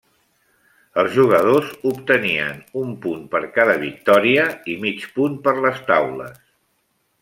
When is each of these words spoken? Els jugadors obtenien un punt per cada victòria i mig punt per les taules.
Els 1.01 1.11
jugadors 1.17 1.67
obtenien 1.91 2.65
un 2.83 2.97
punt 3.05 3.23
per 3.37 3.45
cada 3.61 3.79
victòria 3.87 4.51
i 4.77 4.81
mig 4.89 5.09
punt 5.21 5.41
per 5.49 5.59
les 5.65 5.89
taules. 5.95 6.47